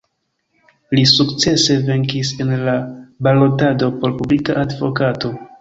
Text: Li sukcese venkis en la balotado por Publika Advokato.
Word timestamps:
Li 0.99 1.03
sukcese 1.11 1.77
venkis 1.91 2.33
en 2.47 2.55
la 2.71 2.75
balotado 3.29 3.93
por 4.01 4.19
Publika 4.23 4.61
Advokato. 4.67 5.37